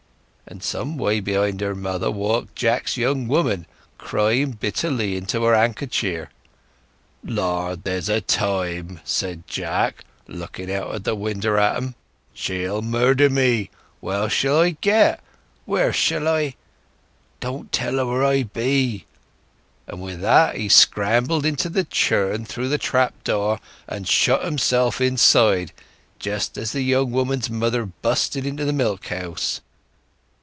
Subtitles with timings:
[0.47, 3.65] And some way behind her mother walked Jack's young woman,
[3.97, 6.27] crying bitterly into her handkercher.
[6.27, 6.29] 'O
[7.31, 11.95] Lard, here's a time!' said Jack, looking out o' winder at 'em.
[12.33, 13.69] 'She'll murder me!
[14.01, 16.55] Where shall I get—where shall I—?
[17.39, 19.05] Don't tell her where I be!'
[19.87, 24.99] And with that he scrambled into the churn through the trap door, and shut himself
[24.99, 25.71] inside,
[26.19, 29.61] just as the young woman's mother busted into the milk house.